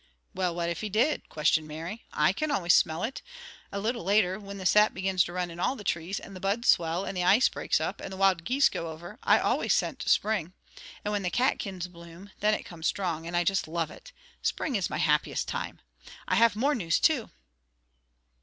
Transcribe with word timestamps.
"Well, 0.33 0.55
what 0.55 0.69
if 0.71 0.81
he 0.81 0.89
did?" 0.89 1.29
questioned 1.29 1.67
Mary. 1.67 2.05
"I 2.11 2.33
can 2.33 2.49
always 2.49 2.73
smell 2.73 3.03
it. 3.03 3.21
A 3.71 3.79
little 3.79 4.03
later, 4.03 4.39
when 4.39 4.57
the 4.57 4.65
sap 4.65 4.95
begins 4.95 5.23
to 5.25 5.31
run 5.33 5.51
in 5.51 5.59
all 5.59 5.75
the 5.75 5.83
trees, 5.83 6.19
and 6.19 6.35
the 6.35 6.39
buds 6.39 6.69
swell, 6.69 7.05
and 7.05 7.15
the 7.15 7.23
ice 7.23 7.47
breaks 7.49 7.79
up, 7.79 8.01
and 8.01 8.11
the 8.11 8.17
wild 8.17 8.43
geese 8.43 8.67
go 8.67 8.89
over, 8.89 9.19
I 9.21 9.37
always 9.37 9.75
scent 9.75 10.01
spring; 10.09 10.53
and 11.05 11.11
when 11.11 11.21
the 11.21 11.29
catkins 11.29 11.87
bloom, 11.87 12.31
then 12.39 12.55
it 12.55 12.63
comes 12.65 12.87
strong, 12.87 13.27
and 13.27 13.37
I 13.37 13.43
just 13.43 13.67
love 13.67 13.91
it. 13.91 14.11
Spring 14.41 14.75
is 14.75 14.89
my 14.89 14.97
happiest 14.97 15.47
time. 15.47 15.79
I 16.27 16.33
have 16.33 16.55
more 16.55 16.73
news, 16.73 16.99
too!" 16.99 17.29